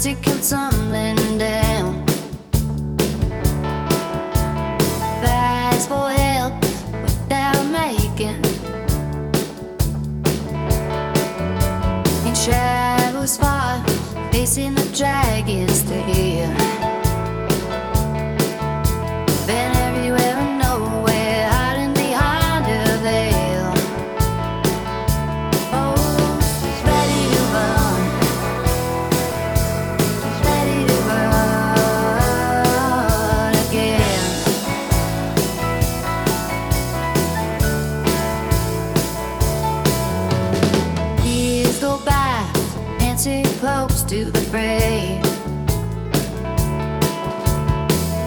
plastic 0.00 0.22
come 0.22 0.40
tumbling 0.40 1.38
down. 1.38 2.06
Fast 5.20 5.88
for 5.88 6.08
help 6.10 6.54
without 7.02 7.64
making. 7.64 8.44
In 12.26 12.34
shadows 12.34 13.36
far, 13.36 13.84
facing 14.30 14.76
the 14.76 14.87
to 44.08 44.24
the 44.24 44.40
fray. 44.50 45.20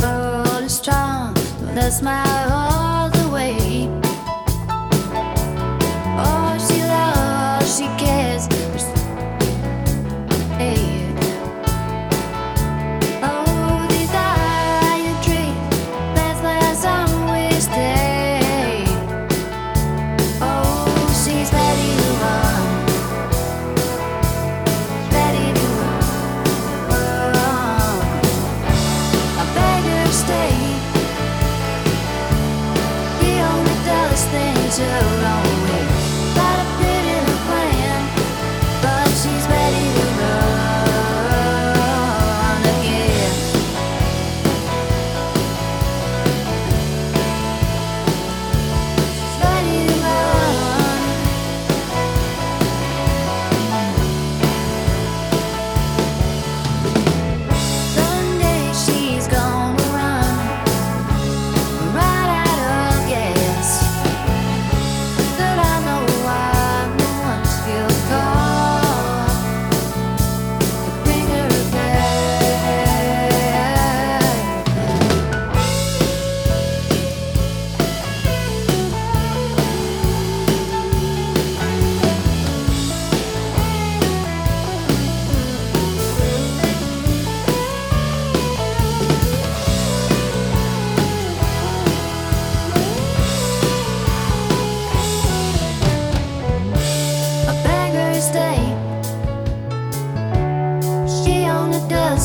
Bold 0.00 0.62
and 0.62 0.70
strong, 0.70 1.32
with 1.32 1.78
a 1.78 1.90
smile 1.90 2.52
all 2.52 3.08
the 3.08 3.28
way. 3.30 3.88
All 6.18 6.52
oh, 6.52 6.66
she 6.68 6.82
loves, 6.82 7.74
she 7.74 7.86
cares. 7.96 8.48
Oh, 13.24 13.86
desire 13.88 15.22
dream, 15.24 15.56
that's 16.14 16.40
why 16.42 16.58
I 16.60 17.48
wish 17.48 17.64
there. 17.64 18.11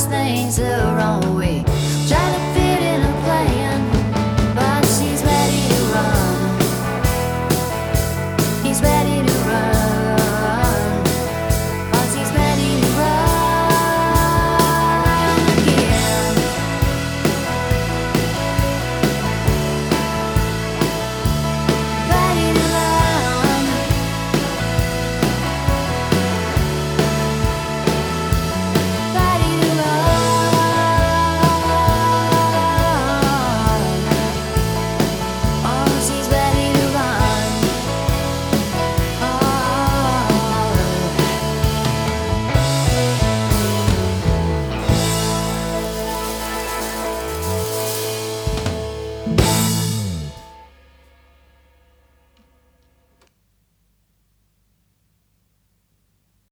things 0.09 0.55
the 0.57 0.93
wrong 0.95 1.35
way. 1.35 1.76